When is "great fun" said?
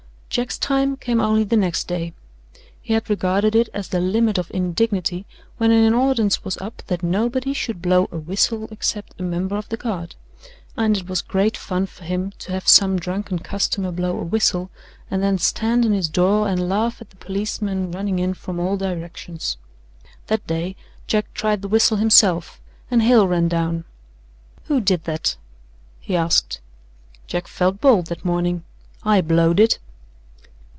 11.21-11.85